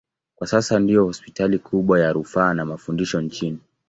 Kwa 0.35 0.47
sasa 0.47 0.79
ndiyo 0.79 1.05
hospitali 1.05 1.57
kubwa 1.59 1.99
ya 1.99 2.13
rufaa 2.13 2.53
na 2.53 2.65
mafundisho 2.65 3.21
nchini. 3.21 3.59